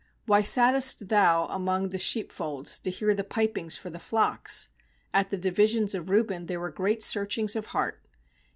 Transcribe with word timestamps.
16Why 0.27 0.43
sattest 0.43 1.09
thou 1.09 1.45
among 1.45 1.89
the 1.89 1.99
sheep 1.99 2.31
folds, 2.31 2.79
To 2.79 2.89
hear 2.89 3.13
the 3.13 3.23
pipings 3.23 3.77
for 3.77 3.91
the 3.91 3.99
flocks? 3.99 4.69
At 5.13 5.29
the 5.29 5.37
divisions 5.37 5.93
of 5.93 6.09
Reuben 6.09 6.47
There 6.47 6.59
were 6.59 6.71
great 6.71 7.03
searchings 7.03 7.55
of 7.55 7.67
heart. 7.67 8.01